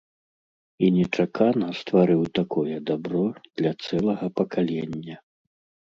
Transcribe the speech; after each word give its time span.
І 0.85 0.87
нечакана 0.95 1.67
стварыў 1.81 2.21
такое 2.39 2.77
дабро 2.89 3.23
для 3.61 3.71
цэлага 3.87 4.25
пакалення. 4.43 5.15